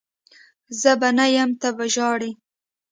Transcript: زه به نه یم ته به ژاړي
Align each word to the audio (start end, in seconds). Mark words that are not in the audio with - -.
زه 0.81 0.91
به 0.99 1.09
نه 1.17 1.25
یم 1.35 1.49
ته 1.61 1.69
به 1.77 1.85
ژاړي 1.93 2.31